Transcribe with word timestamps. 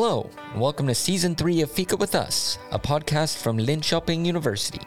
Hello, 0.00 0.30
and 0.52 0.60
welcome 0.60 0.86
to 0.86 0.94
Season 0.94 1.34
3 1.34 1.62
of 1.62 1.72
Fika 1.72 1.96
with 1.96 2.14
Us, 2.14 2.56
a 2.70 2.78
podcast 2.78 3.38
from 3.38 3.58
Linköping 3.58 4.24
University. 4.24 4.80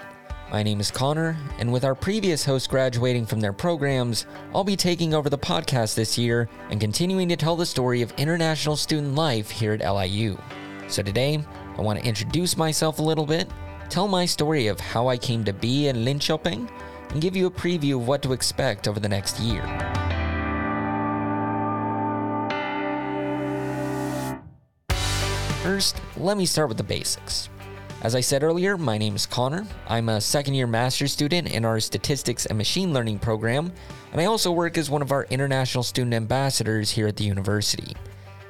My 0.49 0.63
name 0.63 0.79
is 0.79 0.89
Connor, 0.89 1.35
and 1.59 1.73
with 1.73 1.83
our 1.83 1.93
previous 1.93 2.45
hosts 2.45 2.65
graduating 2.65 3.25
from 3.25 3.41
their 3.41 3.51
programs, 3.51 4.25
I'll 4.55 4.63
be 4.63 4.77
taking 4.77 5.13
over 5.13 5.29
the 5.29 5.37
podcast 5.37 5.95
this 5.95 6.17
year 6.17 6.47
and 6.69 6.79
continuing 6.79 7.27
to 7.27 7.35
tell 7.35 7.57
the 7.57 7.65
story 7.65 8.01
of 8.01 8.13
international 8.13 8.77
student 8.77 9.13
life 9.13 9.49
here 9.49 9.73
at 9.73 9.81
LIU. 9.85 10.37
So 10.87 11.03
today, 11.03 11.43
I 11.77 11.81
want 11.81 11.99
to 11.99 12.07
introduce 12.07 12.55
myself 12.55 12.99
a 12.99 13.03
little 13.03 13.25
bit, 13.25 13.49
tell 13.89 14.07
my 14.07 14.25
story 14.25 14.67
of 14.67 14.79
how 14.79 15.09
I 15.09 15.17
came 15.17 15.43
to 15.43 15.51
be 15.51 15.89
in 15.89 16.05
Linköping, 16.05 16.71
and 17.09 17.21
give 17.21 17.35
you 17.35 17.47
a 17.47 17.51
preview 17.51 17.95
of 17.95 18.07
what 18.07 18.21
to 18.21 18.31
expect 18.31 18.87
over 18.87 19.01
the 19.01 19.09
next 19.09 19.41
year. 19.41 19.90
First, 25.61 26.01
let 26.17 26.37
me 26.37 26.47
start 26.47 26.69
with 26.69 26.77
the 26.77 26.83
basics. 26.83 27.47
As 28.01 28.15
I 28.15 28.19
said 28.19 28.41
earlier, 28.41 28.79
my 28.79 28.97
name 28.97 29.15
is 29.15 29.27
Connor. 29.27 29.67
I'm 29.87 30.09
a 30.09 30.19
second 30.19 30.55
year 30.55 30.65
master's 30.65 31.11
student 31.11 31.51
in 31.51 31.65
our 31.65 31.79
statistics 31.79 32.47
and 32.47 32.57
machine 32.57 32.93
learning 32.93 33.19
program, 33.19 33.71
and 34.11 34.19
I 34.19 34.25
also 34.25 34.51
work 34.51 34.75
as 34.79 34.89
one 34.89 35.03
of 35.03 35.11
our 35.11 35.27
international 35.29 35.83
student 35.83 36.15
ambassadors 36.15 36.89
here 36.89 37.05
at 37.05 37.15
the 37.15 37.25
university. 37.25 37.95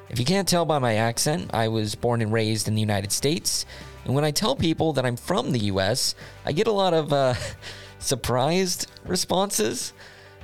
If 0.08 0.18
you 0.18 0.24
can't 0.24 0.48
tell 0.48 0.64
by 0.64 0.78
my 0.78 0.94
accent, 0.94 1.50
I 1.52 1.68
was 1.68 1.94
born 1.94 2.22
and 2.22 2.32
raised 2.32 2.66
in 2.66 2.74
the 2.74 2.80
United 2.80 3.12
States, 3.12 3.66
and 4.06 4.14
when 4.14 4.24
I 4.24 4.30
tell 4.30 4.56
people 4.56 4.94
that 4.94 5.04
I'm 5.04 5.16
from 5.16 5.52
the 5.52 5.64
US, 5.66 6.14
I 6.46 6.52
get 6.52 6.66
a 6.66 6.72
lot 6.72 6.94
of 6.94 7.12
uh, 7.12 7.34
surprised 7.98 8.90
responses. 9.04 9.92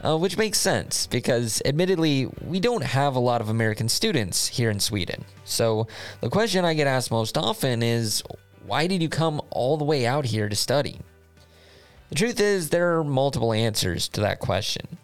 Uh, 0.04 0.16
which 0.16 0.38
makes 0.38 0.58
sense 0.58 1.08
because, 1.08 1.60
admittedly, 1.64 2.28
we 2.46 2.60
don't 2.60 2.84
have 2.84 3.16
a 3.16 3.20
lot 3.20 3.40
of 3.40 3.48
American 3.48 3.88
students 3.88 4.46
here 4.46 4.70
in 4.70 4.78
Sweden. 4.78 5.24
So, 5.44 5.88
the 6.20 6.30
question 6.30 6.64
I 6.64 6.74
get 6.74 6.86
asked 6.86 7.10
most 7.10 7.36
often 7.36 7.82
is 7.82 8.22
why 8.64 8.86
did 8.86 9.02
you 9.02 9.08
come 9.08 9.40
all 9.50 9.76
the 9.76 9.84
way 9.84 10.06
out 10.06 10.26
here 10.26 10.48
to 10.48 10.54
study? 10.54 11.00
The 12.10 12.14
truth 12.14 12.38
is, 12.38 12.70
there 12.70 12.98
are 12.98 13.04
multiple 13.04 13.52
answers 13.52 14.08
to 14.10 14.20
that 14.20 14.38
question. 14.38 14.98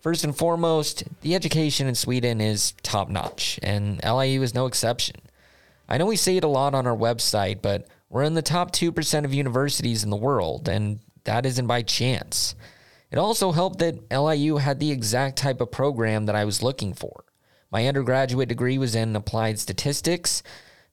First 0.00 0.24
and 0.24 0.34
foremost, 0.34 1.04
the 1.20 1.34
education 1.34 1.86
in 1.86 1.94
Sweden 1.94 2.40
is 2.40 2.72
top 2.82 3.10
notch, 3.10 3.60
and 3.62 4.00
LIU 4.02 4.42
is 4.42 4.54
no 4.54 4.66
exception. 4.66 5.16
I 5.88 5.98
know 5.98 6.06
we 6.06 6.16
say 6.16 6.36
it 6.38 6.44
a 6.44 6.48
lot 6.48 6.74
on 6.74 6.86
our 6.86 6.96
website, 6.96 7.60
but 7.60 7.86
we're 8.08 8.22
in 8.22 8.34
the 8.34 8.42
top 8.42 8.72
2% 8.72 9.24
of 9.24 9.34
universities 9.34 10.02
in 10.02 10.10
the 10.10 10.16
world, 10.16 10.68
and 10.68 11.00
that 11.24 11.44
isn't 11.44 11.66
by 11.66 11.82
chance. 11.82 12.54
It 13.10 13.18
also 13.18 13.52
helped 13.52 13.78
that 13.80 14.10
LIU 14.12 14.58
had 14.58 14.78
the 14.78 14.92
exact 14.92 15.36
type 15.36 15.60
of 15.60 15.70
program 15.70 16.26
that 16.26 16.36
I 16.36 16.44
was 16.44 16.62
looking 16.62 16.94
for. 16.94 17.24
My 17.70 17.86
undergraduate 17.86 18.48
degree 18.48 18.78
was 18.78 18.94
in 18.94 19.16
applied 19.16 19.58
statistics, 19.58 20.42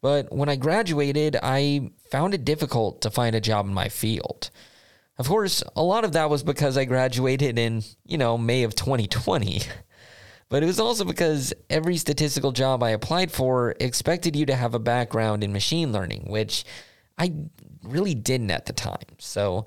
but 0.02 0.32
when 0.32 0.50
I 0.50 0.56
graduated, 0.56 1.38
I 1.42 1.92
found 2.12 2.34
it 2.34 2.46
difficult 2.46 3.02
to 3.02 3.12
find 3.12 3.36
a 3.36 3.42
job 3.42 3.66
in 3.66 3.74
my 3.74 3.90
field. 3.90 4.50
Of 5.18 5.28
course, 5.28 5.64
a 5.76 5.84
lot 5.84 6.06
of 6.06 6.14
that 6.14 6.30
was 6.30 6.44
because 6.44 6.78
I 6.78 6.86
graduated 6.86 7.58
in, 7.58 7.84
you 8.06 8.18
know, 8.18 8.38
May 8.38 8.64
of 8.64 8.76
2020. 8.76 9.62
But 10.50 10.64
it 10.64 10.68
was 10.68 10.80
also 10.80 11.04
because 11.04 11.54
every 11.70 11.98
statistical 11.98 12.54
job 12.54 12.82
I 12.82 12.92
applied 12.92 13.34
for 13.34 13.76
expected 13.82 14.34
you 14.34 14.46
to 14.46 14.56
have 14.56 14.74
a 14.74 14.80
background 14.80 15.44
in 15.44 15.52
machine 15.52 15.92
learning, 15.92 16.28
which 16.30 16.64
I 17.18 17.34
really 17.84 18.16
didn't 18.16 18.52
at 18.52 18.66
the 18.66 18.72
time. 18.72 19.18
So 19.18 19.66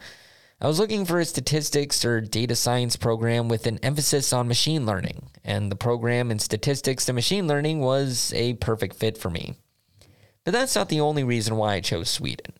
I 0.63 0.67
was 0.67 0.79
looking 0.79 1.07
for 1.07 1.19
a 1.19 1.25
statistics 1.25 2.05
or 2.05 2.21
data 2.21 2.55
science 2.55 2.95
program 2.95 3.49
with 3.49 3.67
an 3.67 3.79
emphasis 3.83 4.31
on 4.31 4.47
machine 4.47 4.85
learning, 4.85 5.31
and 5.43 5.73
the 5.73 5.77
program 5.77 6.31
in 6.31 6.39
statistics 6.39 7.09
and 7.09 7.15
machine 7.15 7.49
learning 7.49 7.81
was 7.81 8.31
a 8.35 8.53
perfect 8.55 8.97
fit 8.97 9.17
for 9.17 9.31
me. 9.31 9.55
But 10.45 10.53
that's 10.53 10.75
not 10.75 10.91
the 10.91 11.01
only 11.01 11.25
reason 11.25 11.57
why 11.57 11.77
I 11.77 11.81
chose 11.81 12.11
Sweden. 12.11 12.53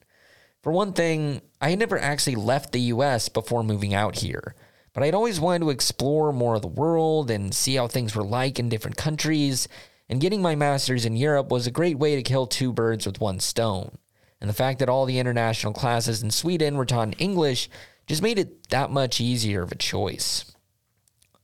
For 0.63 0.73
one 0.73 0.95
thing, 0.95 1.43
I 1.61 1.69
had 1.69 1.79
never 1.79 1.99
actually 1.99 2.37
left 2.37 2.73
the 2.73 2.81
US 2.81 3.29
before 3.29 3.63
moving 3.63 3.93
out 3.93 4.21
here, 4.21 4.55
but 4.95 5.03
I'd 5.03 5.15
always 5.15 5.39
wanted 5.39 5.61
to 5.61 5.71
explore 5.71 6.33
more 6.33 6.55
of 6.55 6.63
the 6.63 6.69
world 6.69 7.31
and 7.31 7.55
see 7.55 7.75
how 7.75 7.87
things 7.87 8.17
were 8.17 8.25
like 8.25 8.59
in 8.59 8.71
different 8.71 8.97
countries, 8.97 9.69
and 10.09 10.23
getting 10.23 10.41
my 10.41 10.55
master's 10.55 11.05
in 11.05 11.17
Europe 11.17 11.51
was 11.51 11.67
a 11.67 11.71
great 11.71 11.99
way 11.99 12.17
to 12.17 12.23
kill 12.23 12.47
two 12.47 12.73
birds 12.73 13.05
with 13.05 13.21
one 13.21 13.41
stone. 13.41 13.99
And 14.41 14.49
the 14.49 14.55
fact 14.55 14.79
that 14.79 14.89
all 14.89 15.05
the 15.05 15.19
international 15.19 15.73
classes 15.73 16.23
in 16.23 16.31
Sweden 16.31 16.77
were 16.77 16.87
taught 16.87 17.09
in 17.09 17.13
English 17.15 17.69
just 18.07 18.23
made 18.23 18.39
it 18.39 18.69
that 18.71 18.91
much 18.91 19.21
easier 19.21 19.63
of 19.63 19.73
a 19.73 19.77
choice. 19.77 20.45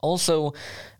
Also, 0.00 0.54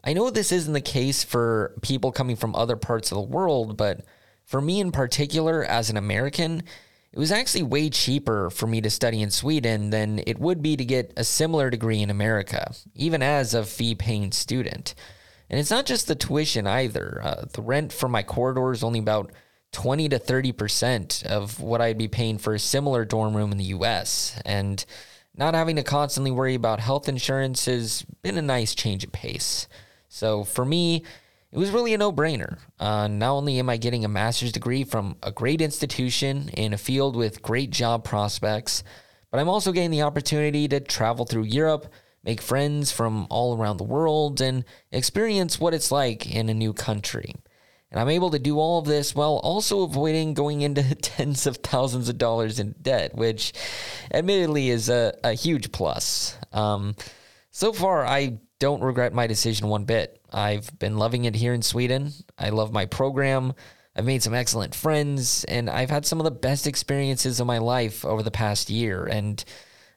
I 0.05 0.13
know 0.13 0.31
this 0.31 0.53
isn't 0.53 0.73
the 0.73 0.81
case 0.81 1.25
for 1.25 1.75
people 1.83 2.13
coming 2.13 2.37
from 2.37 2.55
other 2.55 2.77
parts 2.77 3.11
of 3.11 3.17
the 3.17 3.23
world, 3.23 3.77
but 3.77 4.05
for 4.45 4.61
me 4.61 4.81
in 4.81 4.93
particular, 4.93 5.65
as 5.65 5.91
an 5.91 5.97
American, 5.97 6.63
it 7.13 7.19
was 7.19 7.33
actually 7.33 7.63
way 7.63 7.89
cheaper 7.89 8.51
for 8.51 8.67
me 8.67 8.81
to 8.83 8.91
study 8.91 9.23
in 9.23 9.31
Sweden 9.31 9.91
than 9.91 10.21
it 10.27 10.39
would 10.39 10.63
be 10.63 10.77
to 10.77 10.85
get 10.85 11.15
a 11.17 11.25
similar 11.25 11.71
degree 11.71 12.03
in 12.03 12.11
America, 12.11 12.75
even 12.95 13.23
as 13.23 13.55
a 13.55 13.65
fee 13.65 13.95
paying 13.95 14.33
student. 14.33 14.95
And 15.49 15.59
it's 15.59 15.71
not 15.71 15.87
just 15.87 16.09
the 16.09 16.15
tuition 16.15 16.67
either. 16.67 17.21
Uh, 17.23 17.45
the 17.53 17.63
rent 17.63 17.93
for 17.93 18.09
my 18.09 18.23
corridor 18.23 18.73
is 18.73 18.85
only 18.85 18.99
about 18.99 19.33
20 19.73 20.09
to 20.11 20.19
30% 20.19 21.25
of 21.27 21.61
what 21.61 21.81
I'd 21.81 21.99
be 21.99 22.09
paying 22.09 22.39
for 22.39 22.55
a 22.55 22.59
similar 22.59 23.05
dorm 23.05 23.37
room 23.37 23.53
in 23.53 23.59
the 23.59 23.65
US. 23.65 24.41
And 24.45 24.85
not 25.37 25.55
having 25.55 25.77
to 25.77 25.83
constantly 25.83 26.31
worry 26.31 26.55
about 26.55 26.81
health 26.81 27.09
insurance 27.09 27.67
has 27.67 28.03
been 28.23 28.39
a 28.39 28.43
nice 28.43 28.75
change 28.75 29.05
of 29.05 29.13
pace. 29.13 29.69
So 30.09 30.45
for 30.45 30.65
me, 30.65 31.03
it 31.53 31.59
was 31.59 31.71
really 31.71 31.95
a 31.95 31.99
no 31.99 32.13
brainer. 32.13 32.59
Uh, 32.79 33.09
not 33.09 33.33
only 33.33 33.59
am 33.59 33.69
I 33.69 33.77
getting 33.77 34.05
a 34.05 34.09
master's 34.09 34.53
degree 34.53 34.85
from 34.85 35.17
a 35.23 35.31
great 35.31 35.61
institution 35.61 36.49
in 36.51 36.73
a 36.73 36.79
field 36.79 37.17
with 37.17 37.43
great 37.43 37.71
job 37.71 38.05
prospects, 38.05 38.83
but 39.31 39.41
I'm 39.41 39.49
also 39.49 39.73
getting 39.73 39.91
the 39.91 40.03
opportunity 40.03 40.69
to 40.69 40.81
travel 40.81 41.25
through 41.25 41.45
Europe, 41.45 41.93
make 42.25 42.41
friends 42.41 42.91
from 42.91 43.27
all 43.31 43.57
around 43.57 43.77
the 43.77 43.85
world, 43.85 44.41
and 44.41 44.65
experience 44.91 45.61
what 45.61 45.75
it's 45.75 45.93
like 45.93 46.27
in 46.27 46.49
a 46.49 46.55
new 46.55 46.73
country. 46.73 47.35
And 47.91 48.01
I'm 48.01 48.09
able 48.09 48.31
to 48.31 48.39
do 48.39 48.59
all 48.59 48.79
of 48.79 48.85
this 48.85 49.15
while 49.15 49.41
also 49.43 49.83
avoiding 49.83 50.35
going 50.35 50.63
into 50.63 50.83
tens 50.95 51.47
of 51.47 51.59
thousands 51.59 52.09
of 52.09 52.19
dollars 52.19 52.59
in 52.59 52.75
debt, 52.83 53.15
which 53.15 53.53
admittedly 54.13 54.71
is 54.71 54.89
a, 54.89 55.17
a 55.23 55.33
huge 55.33 55.73
plus. 55.73 56.37
Um, 56.53 56.97
so 57.51 57.73
far, 57.73 58.05
I 58.05 58.39
don't 58.59 58.83
regret 58.83 59.13
my 59.13 59.27
decision 59.27 59.69
one 59.69 59.85
bit. 59.85 60.21
I've 60.33 60.77
been 60.79 60.99
loving 60.99 61.25
it 61.25 61.35
here 61.35 61.55
in 61.55 61.63
Sweden. 61.63 62.13
I 62.39 62.51
love 62.51 62.73
my 62.73 62.87
program. 62.87 63.55
I've 63.95 64.05
made 64.05 64.23
some 64.23 64.35
excellent 64.35 64.75
friends, 64.75 65.45
and 65.45 65.71
I've 65.71 65.89
had 65.89 66.05
some 66.05 66.21
of 66.21 66.25
the 66.25 66.31
best 66.31 66.67
experiences 66.67 67.41
of 67.41 67.47
my 67.47 67.59
life 67.59 68.05
over 68.05 68.23
the 68.23 68.31
past 68.31 68.69
year. 68.69 69.07
And 69.07 69.43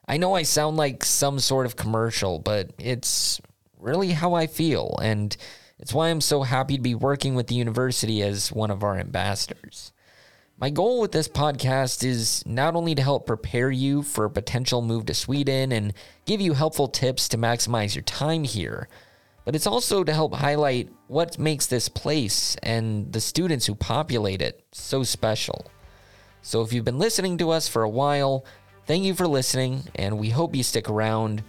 I 0.08 0.16
know 0.16 0.34
I 0.34 0.42
sound 0.42 0.78
like 0.78 1.04
some 1.04 1.38
sort 1.38 1.66
of 1.66 1.76
commercial, 1.76 2.38
but 2.38 2.70
it's 2.78 3.40
really 3.78 4.12
how 4.12 4.32
I 4.34 4.46
feel. 4.46 4.98
And 5.02 5.36
it's 5.80 5.94
why 5.94 6.10
I'm 6.10 6.20
so 6.20 6.42
happy 6.42 6.76
to 6.76 6.82
be 6.82 6.94
working 6.94 7.34
with 7.34 7.46
the 7.46 7.54
university 7.54 8.22
as 8.22 8.52
one 8.52 8.70
of 8.70 8.84
our 8.84 8.98
ambassadors. 8.98 9.92
My 10.58 10.68
goal 10.68 11.00
with 11.00 11.12
this 11.12 11.26
podcast 11.26 12.04
is 12.04 12.44
not 12.44 12.76
only 12.76 12.94
to 12.94 13.02
help 13.02 13.26
prepare 13.26 13.70
you 13.70 14.02
for 14.02 14.26
a 14.26 14.30
potential 14.30 14.82
move 14.82 15.06
to 15.06 15.14
Sweden 15.14 15.72
and 15.72 15.94
give 16.26 16.42
you 16.42 16.52
helpful 16.52 16.86
tips 16.86 17.30
to 17.30 17.38
maximize 17.38 17.94
your 17.94 18.02
time 18.02 18.44
here, 18.44 18.90
but 19.46 19.56
it's 19.56 19.66
also 19.66 20.04
to 20.04 20.12
help 20.12 20.34
highlight 20.34 20.90
what 21.06 21.38
makes 21.38 21.66
this 21.66 21.88
place 21.88 22.56
and 22.62 23.10
the 23.10 23.20
students 23.22 23.64
who 23.64 23.74
populate 23.74 24.42
it 24.42 24.62
so 24.72 25.02
special. 25.02 25.70
So 26.42 26.60
if 26.60 26.74
you've 26.74 26.84
been 26.84 26.98
listening 26.98 27.38
to 27.38 27.50
us 27.50 27.68
for 27.68 27.84
a 27.84 27.88
while, 27.88 28.44
thank 28.86 29.02
you 29.04 29.14
for 29.14 29.26
listening, 29.26 29.84
and 29.94 30.18
we 30.18 30.28
hope 30.28 30.54
you 30.54 30.62
stick 30.62 30.90
around. 30.90 31.42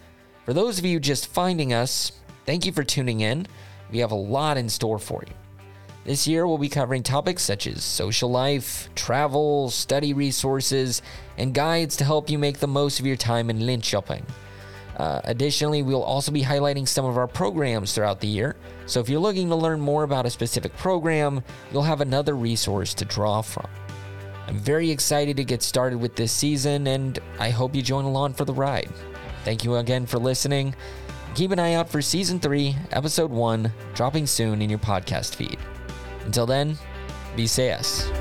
For 0.45 0.53
those 0.53 0.79
of 0.79 0.85
you 0.85 1.01
just 1.01 1.27
finding 1.27 1.73
us, 1.73 2.13
thank 2.45 2.65
you 2.65 2.71
for 2.71 2.85
tuning 2.85 3.19
in. 3.19 3.45
We 3.91 3.99
have 3.99 4.11
a 4.11 4.15
lot 4.15 4.57
in 4.57 4.69
store 4.69 4.99
for 4.99 5.23
you. 5.27 5.33
This 6.03 6.27
year, 6.27 6.47
we'll 6.47 6.57
be 6.57 6.69
covering 6.69 7.03
topics 7.03 7.43
such 7.43 7.67
as 7.67 7.83
social 7.83 8.31
life, 8.31 8.89
travel, 8.95 9.69
study 9.69 10.13
resources, 10.13 11.03
and 11.37 11.53
guides 11.53 11.95
to 11.97 12.03
help 12.03 12.29
you 12.29 12.39
make 12.39 12.57
the 12.57 12.67
most 12.67 12.99
of 12.99 13.05
your 13.05 13.15
time 13.15 13.51
in 13.51 13.59
Linköping. 13.59 14.23
Uh, 14.97 15.21
additionally, 15.25 15.83
we'll 15.83 16.03
also 16.03 16.31
be 16.31 16.41
highlighting 16.41 16.87
some 16.87 17.05
of 17.05 17.17
our 17.17 17.27
programs 17.27 17.93
throughout 17.93 18.19
the 18.19 18.27
year. 18.27 18.55
So 18.87 18.99
if 18.99 19.09
you're 19.09 19.19
looking 19.19 19.49
to 19.49 19.55
learn 19.55 19.79
more 19.79 20.03
about 20.03 20.25
a 20.25 20.29
specific 20.29 20.75
program, 20.75 21.43
you'll 21.71 21.83
have 21.83 22.01
another 22.01 22.35
resource 22.35 22.93
to 22.95 23.05
draw 23.05 23.41
from. 23.41 23.67
I'm 24.47 24.59
very 24.59 24.89
excited 24.89 25.37
to 25.37 25.43
get 25.43 25.61
started 25.61 25.99
with 25.99 26.15
this 26.15 26.31
season, 26.31 26.87
and 26.87 27.19
I 27.39 27.51
hope 27.51 27.75
you 27.75 27.81
join 27.81 28.05
along 28.05 28.33
for 28.33 28.43
the 28.43 28.53
ride. 28.53 28.89
Thank 29.43 29.63
you 29.63 29.75
again 29.77 30.05
for 30.05 30.19
listening. 30.19 30.75
Keep 31.33 31.51
an 31.51 31.59
eye 31.59 31.75
out 31.75 31.89
for 31.89 32.01
Season 32.01 32.39
3, 32.39 32.75
Episode 32.91 33.31
1, 33.31 33.71
dropping 33.93 34.27
soon 34.27 34.61
in 34.61 34.69
your 34.69 34.79
podcast 34.79 35.35
feed. 35.35 35.57
Until 36.25 36.45
then, 36.45 36.77
be 37.37 37.47
safe. 37.47 38.11